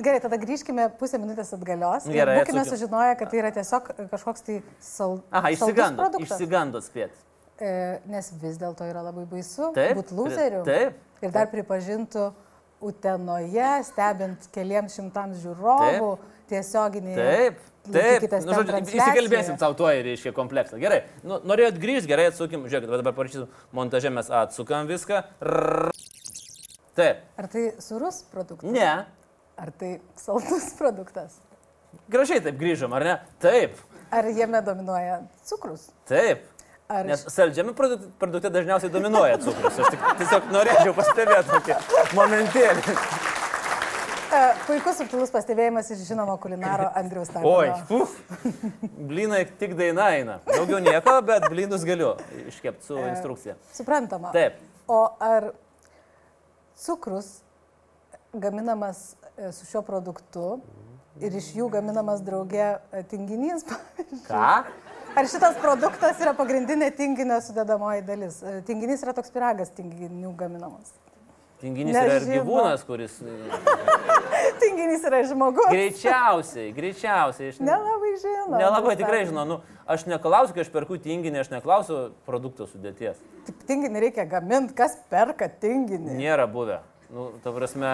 [0.01, 2.07] Gerai, tada grįžkime pusę minutės atgalios.
[2.09, 2.79] Gerai, Būkime atsukim.
[2.79, 5.19] sužinoję, kad tai yra tiesiog kažkoks tai sal...
[5.31, 7.13] Aha, išsigando, išsigando spėt.
[7.61, 7.73] E,
[8.09, 10.63] nes vis dėlto yra labai baisu Taip, būti loseriu.
[10.65, 12.31] taip, Ir dar pripažintų
[12.81, 16.15] Utenoje, stebint keliems šimtams žiūrovų
[16.49, 17.13] tiesioginį.
[17.19, 17.59] Taip,
[17.93, 18.25] taip.
[18.47, 20.81] Nu, žodžiu, įsikalbėsim tau tuo ir iškiai kompleksą.
[20.81, 23.45] Gerai, nu, norėjot grįžti, gerai atsukim, žiūrėkit, dabar parašysiu
[23.77, 25.21] montaže, mes atsukam viską.
[25.45, 25.93] Rrrr.
[26.97, 28.73] Taip, Ar tai surus produktas?
[28.73, 28.93] ne.
[29.61, 31.39] Ar tai saldus produktas?
[32.11, 33.17] Gražiai taip grįžom, ar ne?
[33.43, 33.77] Taip,
[34.11, 35.91] Ar jame dominuoja cukrus?
[36.11, 36.47] taip.
[36.91, 39.77] Ar Nes saldžiame produkte, dažniausiai dominuoja cukrus.
[39.79, 41.77] Aš tik, tiesiog norėčiau pastebėti tokį
[42.19, 42.97] momentėlį.
[44.31, 47.53] E, puikus subtilus pastebėjimas iš žinomo kulinaro Andriaus Tapino.
[47.61, 48.17] Oi, uf.
[49.11, 50.37] Blinai tik daina eina.
[50.51, 52.17] Daugiau nieko, bet blinus galiu
[52.51, 53.55] iškepti su instrukcija.
[53.75, 54.31] Suprantama.
[54.35, 54.59] Taip.
[54.91, 55.53] O ar
[56.79, 57.41] cukrus
[58.33, 59.20] gaminamas e,
[59.53, 60.47] su šiuo produktu
[61.21, 63.65] ir iš jų gaminamas draugė e, tinginys?
[64.31, 64.47] Ką?
[65.19, 68.37] Ar šitas produktas yra pagrindinė tinginio sudedamoji dalis?
[68.47, 70.93] E, Tinginys yra toks piragas tinginių gaminamas.
[71.61, 73.19] Tinginys yra ir gyvūnas, kuris
[74.63, 75.67] Tinginys yra žmogus.
[75.73, 77.51] greičiausiai, greičiausiai.
[77.59, 78.59] Ne- Nelabai žinau.
[78.61, 79.45] nelabai tikrai žinau.
[79.49, 79.59] Nu,
[79.91, 81.99] aš neklausiu, kai aš perku tinginį, aš neklausiu
[82.29, 83.19] produkto sudėties.
[83.49, 86.17] Tik tinginį reikia gaminti, kas perka tinginį.
[86.23, 86.81] Nėra buvę.
[87.11, 87.93] Nu, ta prasme,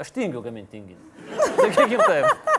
[0.00, 1.00] aš tingiu gaminti tinginį.
[1.60, 2.52] Sakykim taip.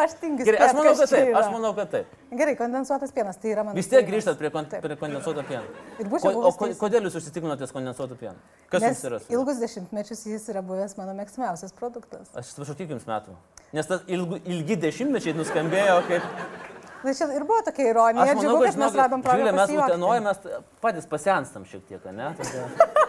[0.00, 0.44] Aš tingiu.
[0.48, 1.34] Gerai, aš manau, kad taip.
[1.36, 2.12] Aš manau, kad taip.
[2.30, 3.76] Gerai, kondensuotas pienas, tai yra mano.
[3.76, 4.84] Vis tiek grįžtat prie, kon, Taip.
[4.84, 5.66] prie kondensuoto pieno.
[6.00, 8.38] Ir būčiau Ko, o ko, kodėl jūs užsitikrinate ties kondensuoto pieno?
[8.72, 9.20] Kas Nes jums yra?
[9.20, 12.30] su- ilgus dešimtmečius jis yra buvęs mano mėgstamiausias produktas.
[12.32, 13.36] Aš atsiprašau, kiek jums metų?
[13.76, 16.32] Nes tas ilgu, ilgi dešimtmečiai nuskambėjo kaip...
[17.00, 18.34] Na čia ir buvo tokia ironija.
[18.36, 19.40] Džiugu, kad mes radom progą.
[19.40, 20.42] Žiūrė, mes utenoje, mes
[20.84, 22.34] patys pasenstam šiek tiek, ne?
[22.40, 22.66] Tada...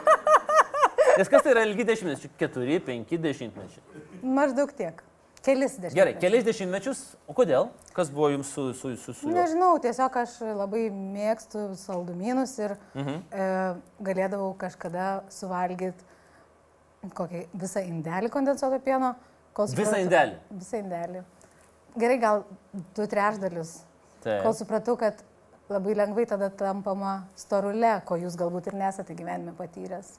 [1.19, 2.31] Nes kas tai yra ilgi dešimtmečiai?
[2.39, 4.03] Keturi, penki dešimtmečiai.
[4.23, 5.01] Maždaug tiek.
[5.41, 5.97] Kelis dešimtmečius.
[5.97, 6.99] Gerai, keliais dešimtmečius.
[7.27, 7.69] O kodėl?
[7.97, 8.67] Kas buvo jums su...
[8.77, 9.29] su, su, su?
[9.33, 13.17] Nežinau, tiesiog aš labai mėgstu saldumynus ir Mhm.
[13.33, 13.47] e,
[14.05, 16.05] galėdavau kažkada suvalgyti
[17.17, 19.15] kokį visą indelį kondensuoto pieno.
[19.57, 20.37] Visą supratau- indelį?
[20.61, 21.23] Visą indelį.
[21.99, 22.43] Gerai, gal
[22.95, 23.79] du trešdalius.
[24.23, 24.43] Taip.
[24.45, 25.23] Kol supratau, kad
[25.73, 30.13] labai lengvai tada tampama storule, ko jūs galbūt ir nesate gyvenime patyręs.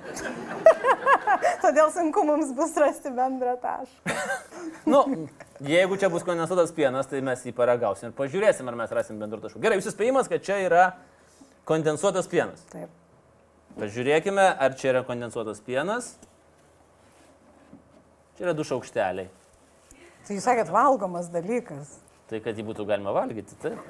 [1.62, 4.16] Todėl sunku mums bus rasti bendrą tašką.
[4.92, 5.02] Nu,
[5.62, 9.44] jeigu čia bus kondensuotas pienas, tai mes jį paragausim ir pažiūrėsim, ar mes rasim bendrų
[9.44, 9.62] taškų.
[9.62, 10.84] Gerai, jūsų spėjimas, kad čia yra
[11.68, 12.62] kondensuotas pienas.
[12.72, 12.90] Taip.
[13.78, 16.12] Pažiūrėkime, ar čia yra kondensuotas pienas.
[18.36, 19.30] Čia yra du šaukšteliai.
[20.26, 21.96] Tai jūs sakėt valgomas dalykas.
[22.30, 23.80] Tai kad jį būtų galima valgyti, taip.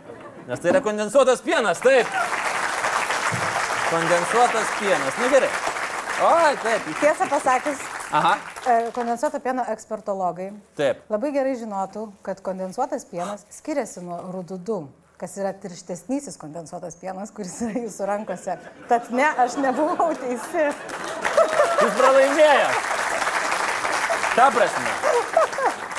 [0.48, 2.08] Nes tai yra kondensuotas pienas, taip.
[3.92, 5.20] Kondensuotas pienas.
[5.20, 5.52] Na gerai.
[6.20, 6.82] O, taip.
[7.00, 7.78] Tiesą pasakius,
[8.12, 8.36] Aha.
[8.66, 11.00] e, kondensuoto pieno ekspertologai Taip.
[11.10, 14.82] labai gerai žinotų, kad kondensuotas pienas skiriasi nuo rududų,
[15.18, 18.58] kas yra tirštesnysis kondensuotas pienas, kuris yra jūsų rankose.
[18.90, 20.68] Tad ne, aš nebuvau teisi.
[21.82, 22.84] Jūs pralaimėjote.
[24.36, 25.91] Ta prasme.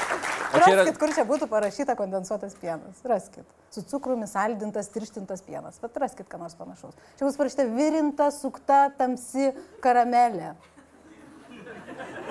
[0.64, 0.84] Čia yra...
[0.84, 3.02] Raskit, kur čia būtų parašyta kondensuotas pienas.
[3.08, 3.48] Raskit.
[3.74, 5.80] Su cukrumi saldintas, tirštintas pienas.
[5.84, 6.96] Bet raskit, ką nors panašaus.
[7.20, 9.52] Čia bus parašyta virinta, sukta, tamsi
[9.84, 10.54] karamelė.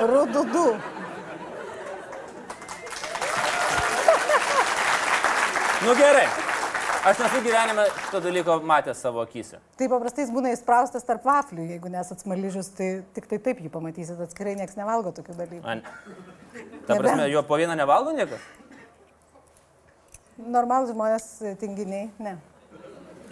[0.01, 0.69] Rududu.
[5.83, 6.52] Nu gerai.
[7.03, 9.59] Aš nesu gyvenime šito dalyko matęs savo akise.
[9.79, 13.71] Tai paprastai jis būna įspraustas tarp vaflių, jeigu nesat smaližius, tai tik tai taip jį
[13.75, 15.63] pamatysit, atskirai niekas nevalgo tokių dalykų.
[15.67, 15.83] An...
[16.87, 18.45] Ta prasme, jo po vieną nevalgo niekas?
[20.39, 21.27] Normalus žmonės
[21.59, 22.37] tinginiai, ne.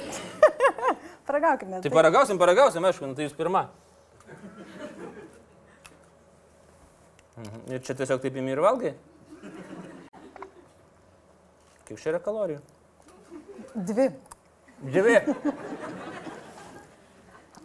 [1.31, 1.79] Paragaukime.
[1.87, 3.69] Tai paragausim, paragausim, aišku, nu, tai jūs pirma.
[7.39, 7.63] Mhm.
[7.71, 8.95] Ir čia tiesiog taip įmi ir valgai?
[11.87, 12.59] Kiek čia yra kalorijų?
[13.75, 14.11] Dvi.
[14.87, 15.19] Džiavė.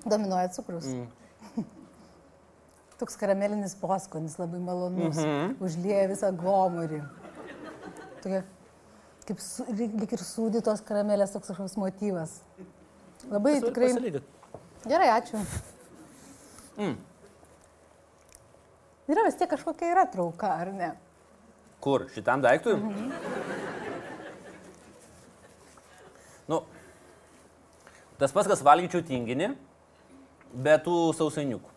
[0.05, 0.85] Dominuoja cukrus.
[0.85, 1.65] Mm.
[2.99, 5.15] Toks karamelinis poskonis, labai malonus.
[5.17, 5.55] Mm -hmm.
[5.65, 7.01] Užlieja visą gomurį.
[8.21, 8.43] Tokia,
[9.27, 12.41] kaip su, lyg ir sūdytos karamelės toks kažkoks motyvas.
[13.29, 13.89] Labai tikrai.
[13.93, 14.23] Pasilykit.
[14.85, 15.41] Gerai, ačiū.
[16.77, 16.97] Mm.
[19.07, 20.91] Yra vis tiek kažkokia yra trauka, ar ne?
[21.79, 22.07] Kur?
[22.13, 22.75] Šitam daiktui?
[22.75, 23.11] Mhm.
[28.19, 29.51] Tas pats, kas valgyčiau tinginį,
[30.65, 31.73] be tų sausainiukų.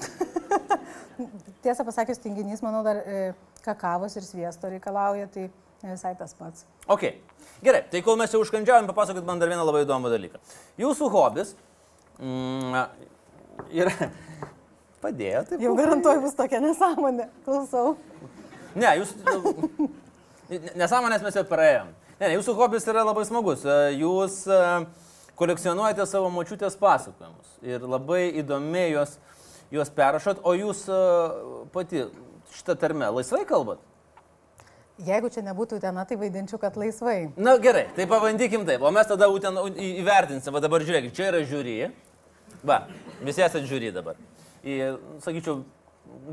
[1.64, 3.32] Tiesą pasakius, tinginys, manau, dar e,
[3.64, 5.48] kakavos ir sviesto reikalauja, tai
[5.84, 6.64] ne visai tas pats.
[6.90, 7.06] Ok,
[7.64, 10.40] gerai, tai kol mes jau užkandžiavom, papasakot man dar vieną labai įdomų dalyką.
[10.80, 11.54] Jūsų hobis
[12.18, 12.76] mm,
[13.82, 13.94] yra...
[15.00, 15.62] Padėjo, taip.
[15.64, 17.30] Jau garantuoju bus tokia nesąmonė.
[17.46, 17.94] Klausau.
[18.76, 19.14] Ne, jūs...
[20.76, 21.94] Nesąmonės mes jau praėjom.
[22.18, 23.62] Ne, ne, jūsų hobis yra labai smagus.
[23.64, 24.58] E, Jūs e,
[25.40, 29.16] kolekcionuojate savo močiutės pasakojimus ir labai įdomiai juos,
[29.72, 30.98] juos perrašot, o jūs e,
[31.72, 32.04] pati
[32.56, 33.80] šitą tarmę laisvai kalbat?
[35.00, 37.30] Jeigu čia nebūtų ten, tai vaidinčiau, kad laisvai.
[37.40, 41.40] Na gerai, tai pabandykim taip, o mes tada ten įvertinsim, va dabar žiūrėkit, čia yra
[41.48, 41.76] žiūri.
[42.66, 42.82] Va,
[43.24, 44.20] visi esate žiūri dabar.
[44.60, 44.76] Į,
[45.24, 45.62] sakyčiau,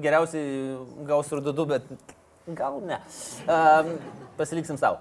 [0.04, 0.76] geriausiai
[1.08, 1.88] gaus ir dudu, bet
[2.60, 3.00] gal ne.
[3.48, 3.94] Um,
[4.36, 5.00] pasiliksim savo.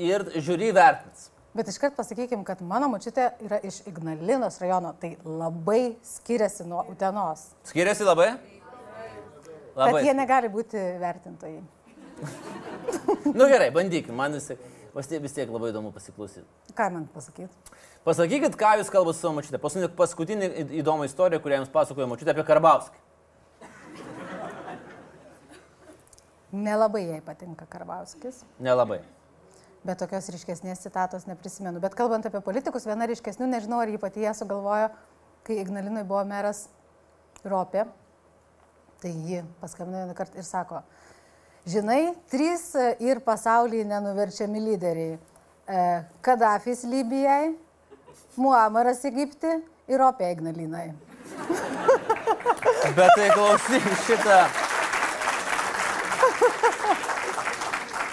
[0.00, 1.28] Ir žiūri vertins.
[1.56, 7.46] Bet iškart pasakykim, kad mano močiutė yra iš Ignalinos rajono, tai labai skiriasi nuo Utenos.
[7.70, 8.34] Skiriasi labai?
[9.76, 11.62] Bet jie negali būti vertintojai.
[13.36, 16.44] Nu gerai, bandykim, man vis tiek, vis tiek, labai įdomu pasiklausyti.
[16.76, 17.50] Ką man pasakyti?
[18.06, 19.58] Pasakykit, ką jūs kalbate su savo močiutė.
[19.60, 23.02] Paskutinė, paskutinė į- įdomu istorija, kurią jums pasakojo močiutė apie Karbauskį.
[26.56, 29.00] Nelabai jai patinka Karbauskis, Nelabai.
[29.86, 31.80] Bet tokios ryškesnės citatos neprisimenu.
[31.82, 34.90] Bet kalbant apie politikus, viena ryškesnių, nežinau, ar jį pati ją sugalvojo,
[35.46, 36.66] kai Ignalinui buvo meras
[37.46, 37.86] Ropė.
[39.02, 40.80] Tai ji paskambino vieną kartą ir sako,
[41.68, 42.70] žinai, trys
[43.04, 45.18] ir pasaulyje nenuverčiami lyderiai.
[45.66, 45.80] E,
[46.24, 47.52] Kadafis Libijai,
[48.40, 49.52] Muamaras Egipti
[49.86, 50.88] ir Ropė Ignalinai.
[52.96, 54.65] Bet tai klausyk šitą.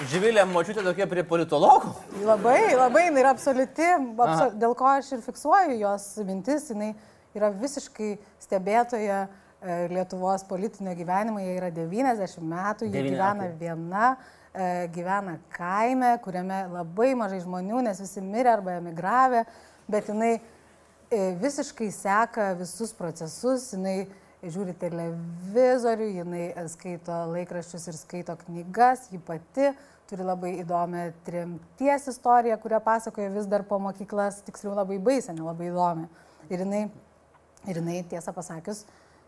[0.09, 1.91] Živilė močiutė tokia prie politologų.
[2.25, 4.53] Labai, labai, jinai yra absoliuti, absol...
[4.59, 6.91] dėl ko aš ir fiksuoju jos mintis, jinai
[7.37, 8.09] yra visiškai
[8.43, 14.09] stebėtoja e, Lietuvos politinio gyvenimo, jie yra 90 metų, jie 90, gyvena viena,
[14.51, 19.45] e, gyvena kaime, kuriame labai mažai žmonių, nes visi mirė arba emigravę,
[19.91, 24.03] bet jinai e, visiškai seka visus procesus, jinai
[24.43, 29.71] žiūri televizorių, jinai skaito laikraščius ir skaito knygas, ji pati
[30.09, 35.69] turi labai įdomią trimties istoriją, kurią pasakoja vis dar po mokyklas, tiksliau labai baisę, nelabai
[35.71, 36.09] įdomi.
[36.51, 36.83] Ir jinai,
[37.69, 38.83] ir jinai, tiesą pasakius,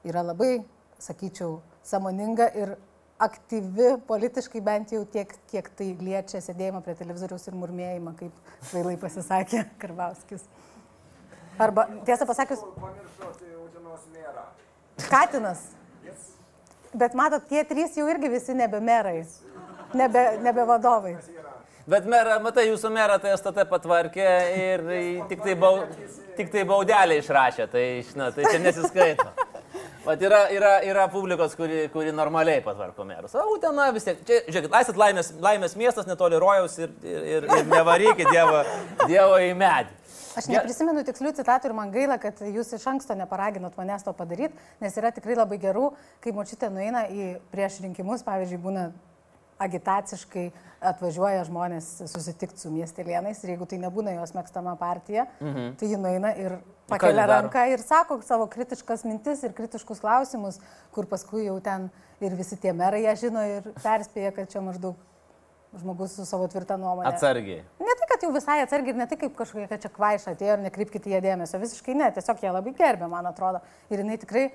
[0.06, 0.66] yra labai,
[1.02, 2.76] sakyčiau, samoninga ir
[3.20, 8.98] aktyvi politiškai bent jau tiek, kiek tai liečia sėdėjimą prie televizoriaus ir murmėjimą, kaip kvailai
[9.00, 10.44] pasisakė Karbauskis.
[11.60, 12.64] Arba, tiesą pasakius,
[15.10, 15.64] Katinas.
[16.96, 19.26] Bet matot, tie trys jau irgi visi nebe merai,
[19.98, 21.16] nebe, nebe vadovai.
[21.86, 24.86] Bet merą, matai, jūsų merą tai STT patvarkė ir
[25.30, 25.84] tik tai, bau,
[26.38, 29.28] tik tai baudelį išrašė, tai, žinot, tai čia nesiskaito.
[30.06, 33.34] Vat yra, yra, yra publikos, kuri, kuri normaliai patvarko merus.
[33.38, 34.20] O, Utena vis tiek.
[34.26, 38.62] Čia, žiūrėkit, esat laimės, laimės miestas, netoli rojaus ir, ir, ir, ir nevarykit dievo,
[39.06, 40.02] dievo į medį.
[40.36, 44.58] Aš neprisimenu tikslių citatų ir man gaila, kad jūs iš anksto neparaginot manęs to padaryti,
[44.84, 45.92] nes yra tikrai labai gerų,
[46.24, 48.90] kai močiutė nueina į prieš rinkimus, pavyzdžiui, būna
[49.62, 50.46] agitaciškai
[50.86, 55.74] atvažiuoja žmonės susitikti su miestelėnais ir jeigu tai nebūna jos mėgstama partija, mhm.
[55.80, 56.58] tai ji nueina ir
[56.92, 60.60] pakelia ranką ir sako savo kritiškas mintis ir kritiškus klausimus,
[60.96, 61.90] kur paskui jau ten
[62.24, 65.00] ir visi tie merai ją žino ir perspėja, kad čia maždaug
[65.76, 67.10] žmogus su savo tvirta nuomonė.
[67.10, 67.64] Atsargiai.
[67.84, 70.64] Ne tai, kad jau visai atsargiai ir ne tai kaip kažkokia, čia kvaiša atėjo ir
[70.64, 73.60] nekreipkite jie dėmesio, visiškai ne, tiesiog jie labai gerbė, man atrodo.
[73.92, 74.46] Ir jinai tikrai,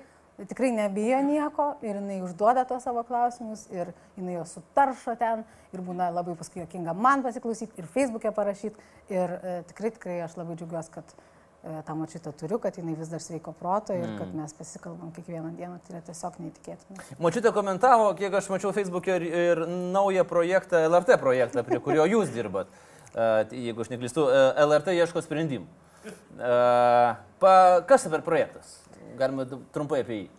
[0.49, 5.83] tikrai nebijo nieko ir jinai užduoda tuos savo klausimus ir jinai juos sutaršo ten ir
[5.85, 8.89] būna labai paskui jokinga man pasiklausyti ir Facebook'e parašyti.
[9.11, 13.11] Ir e, tikrai, tikrai aš labai džiaugiuosi, kad e, tą mačiutę turiu, kad jinai vis
[13.11, 17.07] dar sveiko proto ir kad mes pasikalbam kiekvieną dieną, tai yra tiesiog neįtikėtina.
[17.23, 22.33] Močiutė komentavo, kiek aš mačiau Facebook'e ir, ir naują projektą, LRT projektą, prie kurio jūs
[22.33, 22.71] dirbat.
[23.11, 25.67] Uh, jeigu aš neklystu, uh, LRT ieško sprendimų.
[26.07, 27.51] Uh, pa,
[27.85, 28.80] kas tai per projektas?
[29.19, 30.29] Galima trumpai apie jį.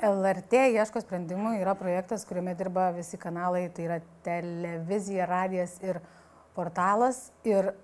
[0.00, 5.98] LRT ieško sprendimų yra projektas, kuriame dirba visi kanalai, tai yra televizija, radijas ir
[6.56, 7.26] portalas.
[7.44, 7.74] Ir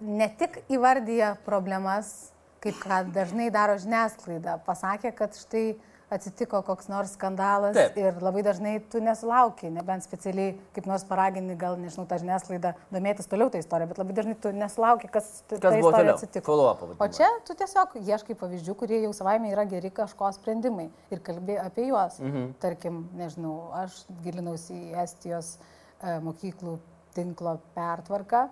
[0.00, 2.32] ne tik įvardyja problemas,
[2.64, 5.76] kaip kad dažnai daro žiniasklaida, pasakė, kad štai
[6.12, 7.96] atsitiko koks nors skandalas Taip.
[7.98, 13.28] ir labai dažnai tu nesulauki, nebent specialiai kaip nors paragini, gal nežinau, tą žiniasklaidą domėtis
[13.30, 16.16] toliau tą istoriją, bet labai dažnai tu nesulauki, kas, ta Kas buvo istorija toliau?
[16.18, 16.58] atsitiko.
[16.98, 21.58] O čia tu tiesiog ieškai pavyzdžių, kurie jau savaime yra geri kažko sprendimai ir kalbė
[21.64, 22.20] apie juos.
[22.20, 22.52] Mhm.
[22.62, 26.78] Tarkim, nežinau, aš gilinausi į Estijos e, mokyklų
[27.14, 28.48] tinklo pertvarką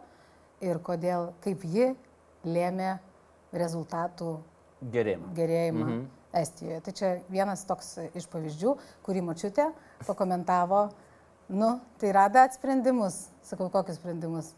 [0.62, 1.92] ir kodėl, kaip ji
[2.46, 2.96] lėmė
[3.52, 4.32] rezultatų
[4.92, 5.30] Gerėjimą.
[5.36, 6.02] gerėjimą mhm.
[6.32, 6.80] Estijoje.
[6.80, 9.68] Tai čia vienas toks iš pavyzdžių, kurį mačiutė
[10.06, 10.86] pakomentavo,
[11.52, 13.26] nu, tai rada atsprendimus.
[13.44, 14.52] Sakau, kokius sprendimus?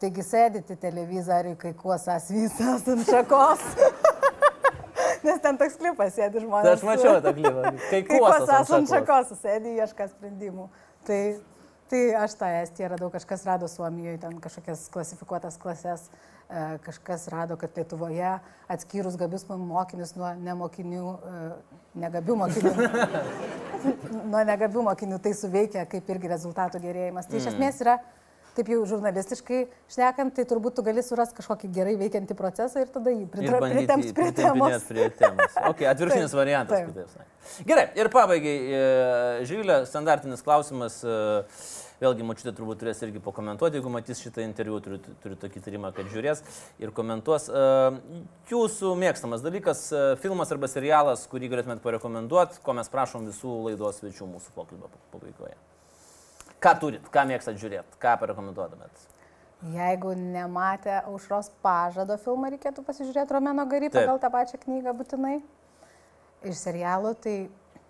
[0.00, 3.64] Taigi sėdite televizoriui, kai kuosas visas ant šakos.
[5.26, 6.64] Nes ten toks klipas sėdi žmonės.
[6.64, 7.72] Tai aš mačiau tą klipą.
[7.92, 9.34] Kai kuosas ant šakos.
[9.42, 10.70] sėdi, ieška sprendimų.
[11.04, 11.20] Tai,
[11.92, 16.39] tai aš tą Estiją radau, kažkas rado Suomijoje, ten kažkokias klasifikuotas klases, e,
[16.84, 18.38] kažkas rado, kad Lietuvoje
[18.70, 21.42] atskyrus gabius mokinius nuo nemokinių, e,
[22.02, 22.72] negabių mokinių,
[24.32, 27.28] nuo negabių mokinių tai suveikia kaip irgi rezultatų gerėjimas.
[27.30, 27.98] Tai iš esmės yra,
[28.56, 29.60] taip jau žurnalistiškai
[29.94, 33.60] šnekant, tai turbūt tu gali surasti kažkokį gerai veikiantį procesą ir tada jį Ir pritra-
[33.62, 34.88] bandyti pritemps prie temos.
[34.90, 35.58] Prie temos.
[35.70, 36.90] Ok, atvirkštinis variantas, taip.
[36.94, 37.64] kitaip sakant.
[37.66, 38.82] Gerai, ir pabaigai, e,
[39.48, 41.00] Živilė, standartinis klausimas.
[41.04, 45.90] e, Vėlgi, mačiute, turbūt turės irgi pakomentuoti, jeigu matys šitą interviu, turiu, turiu tokį tyrimą,
[45.92, 46.40] kad žiūrės
[46.80, 47.50] ir komentuos.
[47.52, 47.64] E,
[48.48, 49.82] Jūsų mėgstamas dalykas,
[50.22, 55.58] filmas arba serialas, kurį galėtumėt parekomenduoti, ko mes prašom visų laidos svečių mūsų pokalbio pabaigoje.
[56.60, 59.06] Ką turit, ką mėgstat žiūrėti, ką parekomenduotumėt?
[59.72, 63.92] Jeigu nematė aušros pažado filmą, reikėtų pasižiūrėti Romeno Taip.
[63.92, 65.40] pagal tą pačią knygą būtinai.
[66.48, 67.34] Iš serialų, tai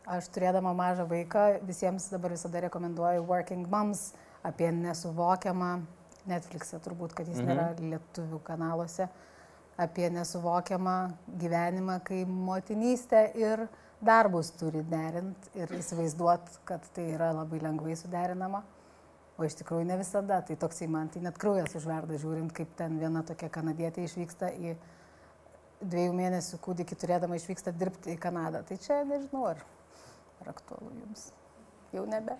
[0.06, 4.12] aš turėdama mažą vaiką visiems dabar visada rekomenduoju Working Moms
[4.42, 5.82] apie nesuvokiamą,
[6.30, 7.48] Netflix'e turbūt, kad jis mhm.
[7.50, 9.08] nėra lietuvių kanaluose,
[9.80, 10.96] apie nesuvokiamą
[11.40, 13.66] gyvenimą, kai motinystę ir
[14.04, 18.62] darbus turi derinti ir įsivaizduot, kad tai yra labai lengvai suderinama.
[19.40, 20.40] O iš tikrųjų ne visada.
[20.44, 24.74] Tai toksai man, tai net kraujas užverda žiūrint, kaip ten viena tokia kanadietė išvyksta į
[25.80, 28.60] dviejų mėnesių kūdikį turėdama išvyksta dirbti į Kanadą.
[28.68, 29.62] Tai čia nežinau, ar,
[30.42, 31.30] ar aktualu jums.
[31.96, 32.36] Jau nebe.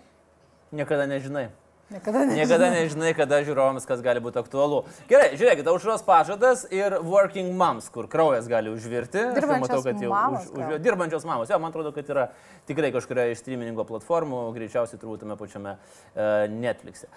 [0.71, 1.49] Niekada nežinai.
[1.91, 2.35] Niekada ne.
[2.39, 4.85] Niekada nežinai, kada žiūrovams kas gali būti aktualu.
[5.09, 9.25] Gerai, žiūrėkit, aušros pažadas ir working moms, kur kraujas gali užvirti.
[9.33, 11.51] Aš jau Dirbančios mamos už, už, dirbančios mamos.
[11.51, 12.29] Jo, man atrodo, kad yra
[12.69, 17.11] tikrai kažkuria iš streamingo platformų, greičiausiai turbūt tame pačiame uh, Netflix'e.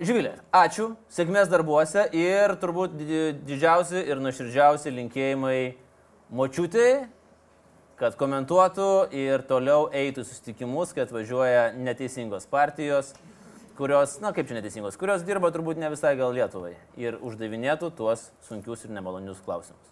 [0.00, 5.58] Živilė, ačiū, sėkmės darbuose ir turbūt di- didžiausi ir nuoširdžiausi linkėjimai
[6.32, 7.02] močiutėjai,
[8.00, 13.12] kad komentuotų ir toliau eitų susitikimus, kad važiuoja neteisingos partijos,
[13.80, 18.26] kurios, na kaip čia neteisingos, kurios dirba turbūt ne visai gal Lietuvai ir uždavinėtų tuos
[18.44, 19.86] sunkius ir nemalonius klausimus.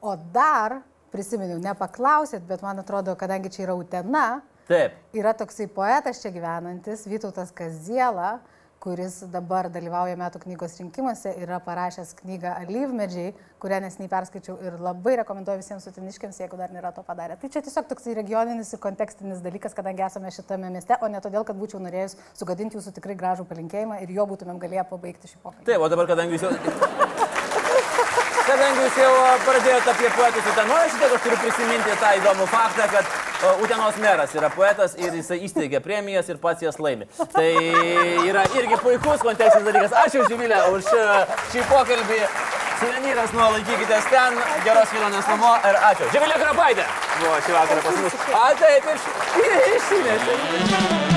[0.00, 0.80] O dar,
[1.12, 4.26] prisiminiau, nepaklausėt, bet man atrodo, kadangi čia yra Utena,
[4.66, 8.38] Taip, yra toksai poetas čia gyvenantis, Vytautas Kaziela,
[8.82, 15.16] kuris dabar dalyvauja metų knygos rinkimuose, yra parašęs knygą Alyvmedžiai, kurią nesiniai perskaičiau ir labai
[15.22, 17.38] rekomenduoju visiems sutiniškiams, jeigu dar nėra to padarę.
[17.40, 21.46] Tai čia tiesiog toksai regioninis ir kontekstinis dalykas, kadangi esame šitame mieste, o ne todėl,
[21.48, 25.68] kad būčiau norėjus sugadinti jūsų tikrai gražų palinkėjimą ir jo būtumėm galėję pabaigti šį pokalbį.
[25.72, 27.04] taip, o dabar kadangi jūs jau...
[28.46, 33.56] Kadangi jūs jau pradėjote apie poetus Utenoje, tiek aš turiu prisiminti tą įdomų faktą, kad
[33.64, 37.08] Utenos meras yra poetas ir jisai įsteigia premijas ir pats jas laimi.
[37.34, 37.48] Tai
[38.22, 39.98] yra irgi puikus kontekstinis dalykas.
[40.04, 40.92] Ačiū Živilė už
[41.50, 42.20] šį pokalbį.
[42.76, 46.12] Suvenyras nuo laikykitės ten, geros kelionės namo ir ačiū.
[46.14, 46.86] Živilė Krapaitė
[47.18, 48.22] buvo šį vakarą pas mus.
[48.36, 49.12] A taip, iš,
[49.74, 51.15] išsinešė.